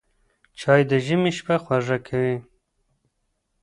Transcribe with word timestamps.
چای 0.59 0.81
د 0.89 0.91
ژمي 1.05 1.31
شپه 1.37 1.55
خوږه 1.63 1.97
کوي 2.07 2.35